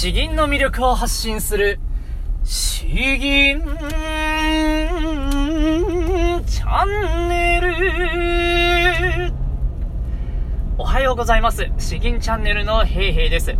[0.00, 1.78] 詩吟の魅力を発信する、
[2.42, 3.60] 詩吟
[6.46, 9.39] チャンネル。
[10.80, 11.70] おはようございます。
[11.76, 13.54] 詩吟チャンネルのヘイヘイです。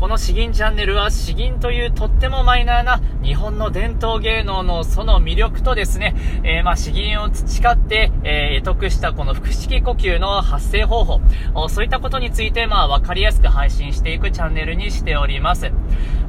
[0.00, 11.20] この詩吟チャンネルは詩吟というとってもマイナーな日本の伝統芸能のその魅力とですね、えー、まあ詩吟を培って、えー、得したこの腹式呼吸の発声方法、
[11.68, 15.70] そういったことについてまあわかりやすく配信していくチャンネルにしております。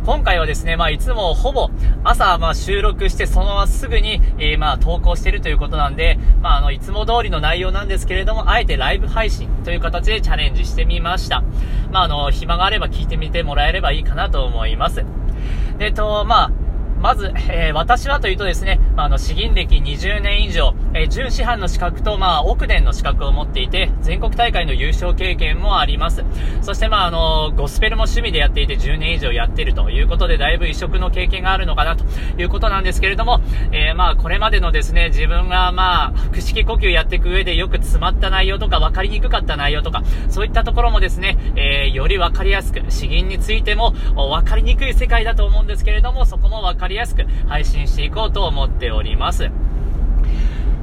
[0.05, 1.69] 今回はですね、まあいつもほぼ
[2.03, 11.41] 朝まあ収録してそのまますぐに、えー、まあ投稿しているということなんで、まああのいつも通りの内容なんですけれども、あえてライブ配信という形でチャレンジしてみました。
[11.91, 15.03] まああの暇があれば聞いてみてもらえればいいかなと思います。
[15.79, 16.51] えっと、まあ、
[17.05, 26.23] まず、えー、私はというとですね、まあ、の、詩吟歴20年以上、えー、準師範の資格と、まあ、奥伝の資格を持っていて、全国大会の優勝経験もあります。
[26.63, 32.05] そして、まあ、あの、ゴスペルも趣味でやっていて10年以上やってるということで、だいぶ異色の経験があるのかなと
[32.41, 33.39] いうことなんですけれども、
[33.71, 49.49] えー、まあ、これまでのですね、自分が、まあ、腹式呼吸やっていく上でよく詰まった内容とか、分かりにくかった内容とか、そういったところもですね、えより分かりやすく、詩吟についても分かりにくい世界だと思うんですけれども、そこも分かりやすく配信していこうと思っております。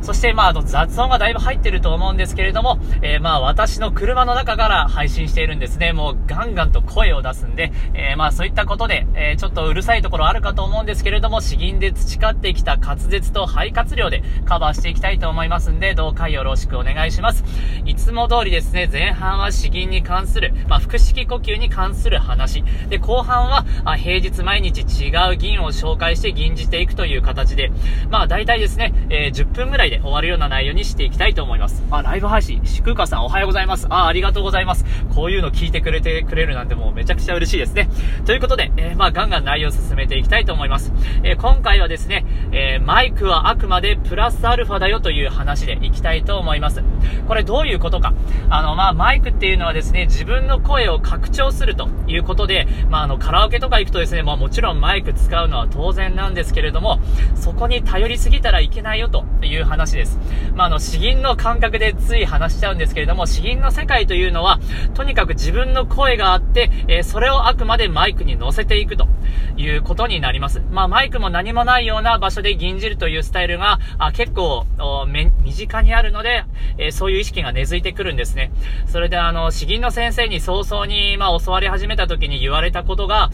[0.03, 5.93] そして、まあ、あの、雑音がだいぶ入ってると思うんですけれども、えー、まあ、私の車の中から配信しているんですね。
[5.93, 17.45] もう、ガンガンと声を出すんで、えー、まあ、そういったことで、えー、ちょっとうるさいところあるかと思うんですけれども、詩吟で培ってきた滑舌と肺活量でカバーしていきたいと思いますんで、どうかよろしくお願いします。
[17.85, 22.65] いつも通りですね、前半は詩吟に関する、まあ、腹式呼吸に関する話。
[22.89, 27.71] で、後半は、あ平日毎日違う銀を紹介して吟じていくという形で、
[28.11, 31.85] まあ、大体ですね、え10分ぐらいで終わるような内容にしていきたいと思います。
[31.91, 33.87] あ、ライブ配信、しくかさんおはようございます。
[33.91, 34.87] あ、ありがとうございます。
[35.15, 37.91] こういうの聞いてくれてくれるなんてもうめちゃくちゃ嬉しいですね。
[38.25, 40.93] ということで、えー、まあ、ガンガン内容を進めていきたいと思います。
[41.23, 46.83] えー、今回はですね、えー、マイクはあくまでプラスアルファだよという話でいきたいと思います。
[47.29, 48.15] これどういうことか。
[48.49, 56.99] あの、まあ、マイクっていうのはですね、自分の声を拡張するということで、まあ、あの、カラオケとか行くとですね、まあ、もちろんマイク使うのは当然なんですけれども、
[57.35, 60.19] そこに頼りすぎたらいけないよという話話です。
[60.55, 64.61] まあ、あの、詩吟の感覚でつい話しちゃうんですけれども、詩吟の世界というのは、
[64.95, 69.09] とにかく自分の声があって、えー、それをあくまでマイクに乗せていくと
[69.57, 70.63] いうことになります。
[70.71, 74.67] まあ、マイクも何もないような場所で吟じるというスタイルが、あ結構、
[75.07, 76.45] 身近にあるので、
[76.79, 78.53] えー、そういう意識が根付いてくるんですね。
[78.87, 83.31] それで、あの、詩吟の先生に早々に、まあ、教わり始めた時に言われたことが、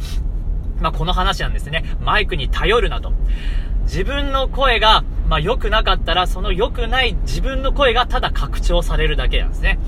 [0.80, 1.84] まあ、この話なんですね。
[2.00, 3.12] マイクに頼るなと。
[3.82, 9.78] 自分の声が、まあ、良くなかったら、その良くない自分の声がただ拡張されるだけなんですね。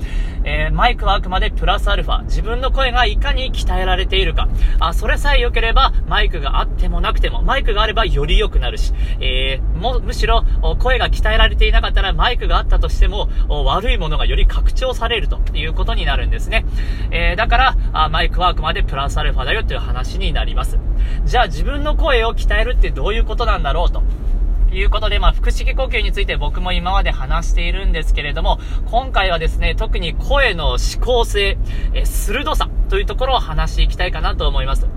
[0.43, 2.23] えー、マイクはあくまでプラスアルファ。
[2.23, 4.47] 自分の声がいかに鍛えられているか。
[4.79, 10.43] あ、それさえ良ければ、マイクがあってもなくても、マイクがあればより良くなるし、えー、も、むしろ、
[10.79, 16.65] 声が鍛えられていなかったら、マイクがあったとしても、悪いものがより拡張されるということになるんですね。
[17.09, 20.77] えー、だから、あマイクはあくまでプラスアルファだよという話になります。
[21.25, 24.03] じゃあ自分の声を鍛えるってどういうことなんだろうと。
[24.71, 31.57] いうことで、まあ、腹式呼吸について僕も今まで話しているんですけれども、今回はですね、特に声の指向性、
[31.93, 34.87] え鋭さというところを話していきたいかなと思います。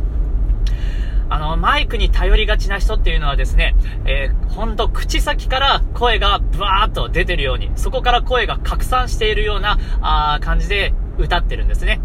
[1.28, 3.74] あの、マイクに頼りがちな人っていうのはですね、
[4.04, 12.00] えー、ほんと口先から声がブワーっと出てるように、そこから声が拡散しているような、あ感じで歌ってるんですね。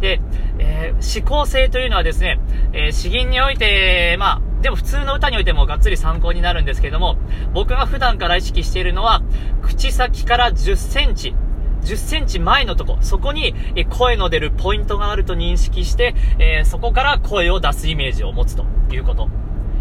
[0.00, 0.20] で、
[0.58, 2.40] えー、思考性というのはですね、
[2.72, 7.16] えー、詩吟において、まあ、でも普通の歌においてもがっつり参考になるんですけども、
[7.52, 9.20] 僕が普段から意識しているのは、
[9.60, 11.34] 口先から10センチ、
[11.82, 13.54] 10センチ前のとこ、そこに
[13.90, 19.28] 声の出るポイントがあると認識して、えー、そこから声を出すイメージを持つということ。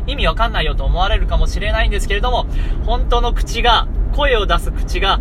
[0.08, 2.48] 意味わかんないよと思われるかもしれないんですけれども、
[2.86, 5.20] 本当の口が、声を出す口が、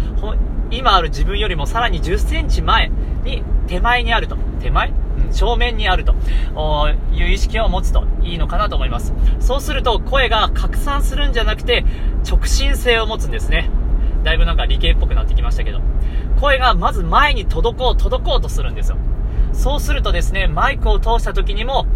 [0.71, 2.91] 今ある自分よりもさらに10センチ前
[3.25, 4.37] に、手前にあると。
[4.61, 4.93] 手前？
[5.33, 6.15] 正面にあると
[7.13, 9.13] いう意識を持つといいのかなと思います。
[9.39, 11.85] そうすると声が拡散するんじゃなくて
[12.29, 13.71] 直進性を持つんですね。
[14.25, 15.81] だいぶなんか理系っぽくなってきましたけど。
[16.41, 18.97] 声がまず前に届こう、届こうとするんですよ。
[19.53, 21.87] そうするとですね、マイクを通した時にも、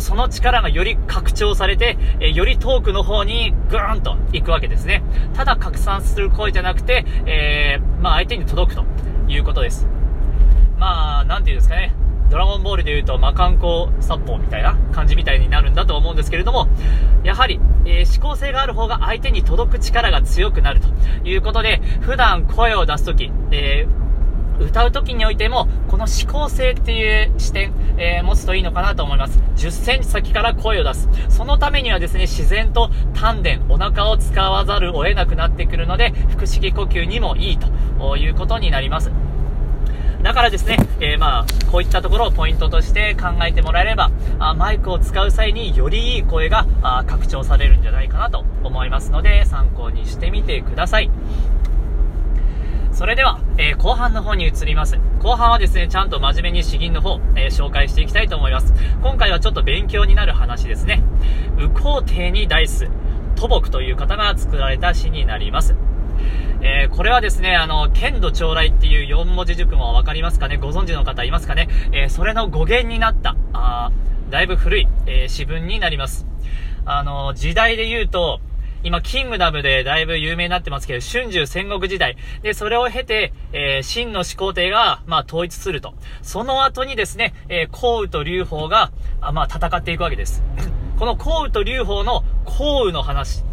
[0.00, 5.02] その力がより拡張されて、えより遠くの方にグーンと行くわけですね。
[5.34, 8.84] ただ拡散する声じゃなくて、えー、まあ相手に届くと
[9.28, 9.86] いうことです。
[10.78, 11.94] まあ、なんていうんですかね。
[12.28, 16.66] ドラゴンボールで言うと魔漢光殺法みたいな感じみたいになるんだと思うんですけれども、
[17.22, 20.88] やはり、えー、思考性がある方が相手に届く力が強くなると
[21.28, 24.02] いうことで、普段声を出すとき、えー
[24.62, 29.38] 歌う時においても、この思考性っていう視点、えー、持つといいのかなと思います。
[29.56, 31.08] 10センチ先から声を出す。
[31.28, 39.10] そのためにはですね、自然と丹田、お腹を使わざるを得なくなってくるので、腹式呼吸にもいいということになります。
[40.22, 51.10] だからですね、えー、まあ、こういったところをポイントとして考えてもらえれば、あマイクを使う際によりいい声があ拡張されるんじゃないかなと思いますので、参考にしてみてください。
[52.92, 54.98] それでは、えー、後半の方に移ります。
[55.20, 58.74] 後半はですね、ちゃんと真面目に詩吟の方、えー、紹介していきたいと思います。
[59.02, 61.02] 今回はちょっと勉強になる話ですね。
[61.56, 62.88] 右皇帝にダイス、
[63.34, 65.74] 土木という方が作られた詩になります。
[66.60, 70.58] えー、これはですね、あの、剣道将来っていう4文字熟語はわかりますかね？
[70.58, 71.68] ご存知の方いますかね？
[71.92, 73.90] え、それの語源になった、あ
[74.30, 76.26] だいぶ古い、えー、詩文になります。
[76.84, 78.40] あの、時代で言うと、
[78.84, 82.16] 今、キングダムでだいぶ有名になってますけど、春秋戦国時代。
[82.42, 85.94] で、それを経て、えー、真の始皇帝が、まあ、統一すると。
[86.22, 88.90] その後にですね、えー、項羽と劉邦が、
[89.20, 90.42] あまあ、戦っていくわけです。
[90.98, 93.44] この項羽と劉邦の項羽の話。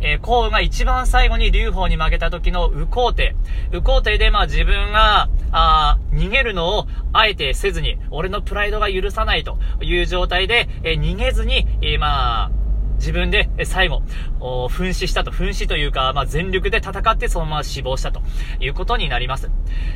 [0.00, 3.34] えー、項羽が一番最後に劉邦に負けた時の右皇帝。
[3.70, 12.50] 右皇帝で、まあ自分が、あ逃げるのをあえてせずに、俺のプライドが許さないという状態で、えー、逃げずに、えー、まあ、
[12.96, 14.02] 自分で最後、
[14.40, 18.22] 噴死したと、噴死というか、まあ、全力で戦ってそのまま死亡したと
[18.60, 19.50] いうことになります。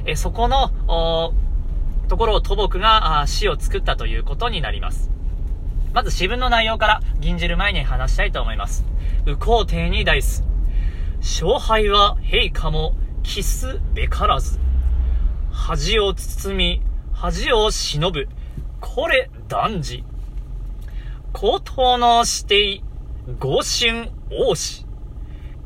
[0.07, 1.33] えそこの、
[2.09, 5.11] ところを土木が死を作ったということになります。
[5.93, 8.85] まず詩文の内容から吟じる前に話したいと思います。
[9.27, 10.45] 右皇帝に大す。
[11.21, 14.59] 勝敗は陛下もキスべからず。
[15.51, 18.29] 恥を包み、恥を忍ぶ。
[18.81, 20.05] これ断じ。
[21.33, 22.83] 高等の指定、
[23.37, 24.87] 五春王子。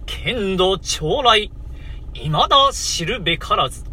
[0.04, 1.48] 剣道将来、
[2.12, 3.84] 未だ知るべからず。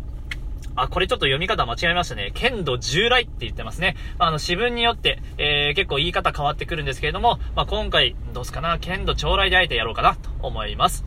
[0.76, 2.32] あ、これちょっと読み方間違えましたね。
[2.34, 3.96] 剣道従来って言ってますね。
[4.18, 11.06] あの、詩文によって、えー、結構言い方変わってくるんですけれども、まあ、今回、どうすかな、剣道将来であえてやろうかなと思います。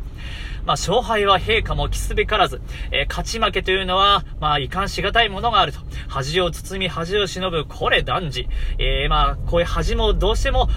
[0.64, 2.60] まあ、勝敗は陛下も期すべからず、
[2.92, 5.80] えー、勝ち負けというのは、まあ、遺憾しがたいものがあると。
[6.06, 8.48] 恥を包み、恥を忍ぶ、これ断じ。
[8.78, 10.68] えー、まあ、こういう恥もどうしても、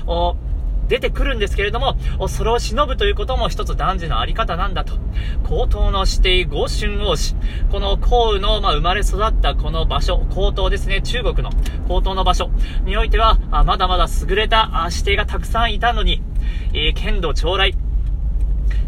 [0.88, 1.98] 出てくるんですけれども、
[2.28, 4.94] それを忍ぶということも一つ男児のあり方なんだと。
[5.48, 7.36] 高等の指定五春王子。
[7.72, 11.50] この皇羽の、まあ、生まれ育ったこの場所、高等ですね、中国の
[11.88, 12.50] 高等の場所
[12.84, 16.22] においては、あまだまだ優れた指定がたくさんいたのに、
[16.74, 17.76] えー、剣道将来、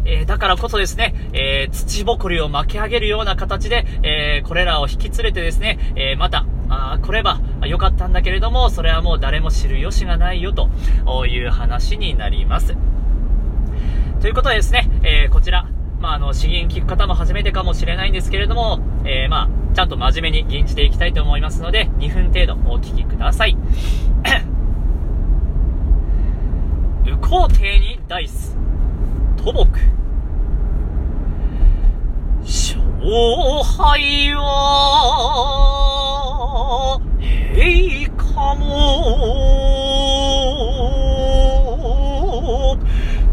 [0.04, 10.68] えー、だからこそですね、えー、土ぼこりを巻き上げるような形で、えー、これらを引き連れてですね、えまた、あ来ればよかったんだけれども、それはもう誰も知る由がないよと
[11.26, 12.76] いう話になります。
[14.20, 15.68] ということでですね、えこちら、
[16.00, 23.56] まあ、あの、詩吟聞く方も初めてかもしれないんですけれども、えー、まあ、ちゃんと真面目に吟じていきたいと思いますので、2分程度お聞きください。
[27.04, 28.56] 右皇帝にダイス。
[29.36, 29.68] 土木。
[32.42, 32.80] 勝
[33.62, 35.97] 敗は、
[36.68, 38.68] 陛下も、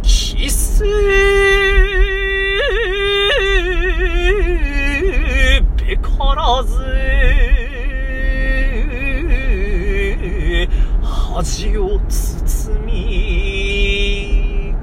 [0.01, 0.85] キス
[5.85, 6.79] べからず、
[11.03, 14.73] 恥を包み、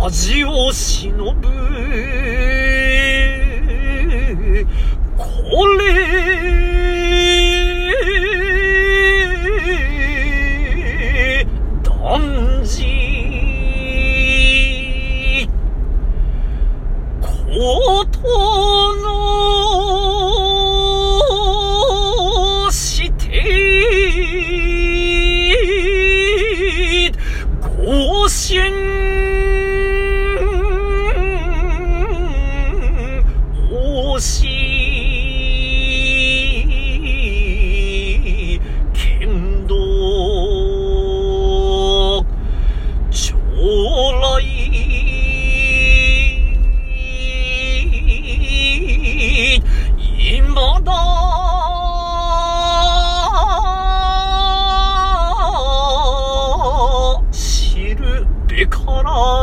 [0.00, 1.48] 恥を忍ぶ、
[5.18, 6.39] これ、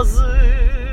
[0.03, 0.86] ず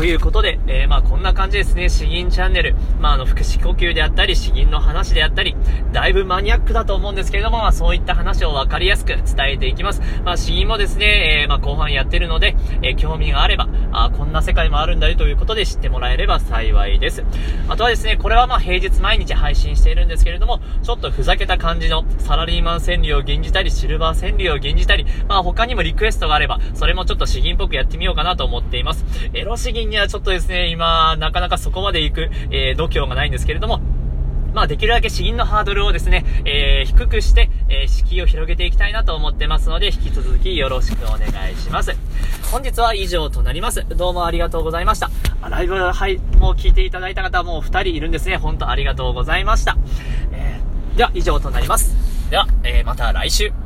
[0.00, 2.74] ということで、えー、まあこんな感じですね、詩吟チャンネル。
[3.00, 5.54] まああの、腹式呼吸であったり、詩吟の話であったり、
[5.92, 10.00] だいぶマニアックだと思うんですけれども、まあそういった話をわかりやすく伝えていきます。
[10.24, 17.22] まあ詩吟もですね、えー、まあ後半やってるので、えー、興味があれば、あこんな世界もあるんだよということで知ってもらえれば幸いです。
[17.68, 29.04] あとはですね、これはまあ平日毎日配信しているんですけれども、ちょっとふざけた感じのサラリーマン川柳を吟じたり、シルバー川柳を吟じたり、まあ他にもリクエストがあれば、それもちょっと詩吟っぽくやってみようかなと思っています。
[29.34, 33.80] エロ詩吟にはちょっとですね、今、なかなかそこまで行く、えー、度胸がないんですけれども、
[34.54, 41.92] まあ、できるだけ詩吟のハードルをですね、えー、低くして、えー、敷居を広げていきたいなと思ってますので、引き続きよろしくお願いします。
[42.50, 43.84] 本日は以上となります。
[43.88, 45.10] どうもありがとうございました。
[45.48, 48.36] ライブ、はい、もう聞いていただいた方もう2人いるんですね。
[48.36, 49.76] 本当ありがとうございました。
[50.32, 51.94] えー、では、以上となります。
[52.30, 53.59] では、えー、また来週。